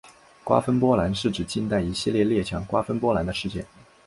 [0.43, 3.63] 瓜分波兰是指近代一系列列强瓜分波兰的事件。